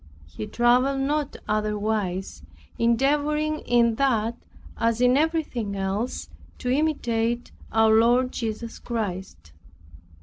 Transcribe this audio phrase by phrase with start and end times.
[0.25, 2.41] He traveled not otherwise,
[2.79, 4.35] endeavoring in that,
[4.75, 6.27] as in everything else,
[6.57, 9.51] to imitate our Lord Jesus Christ.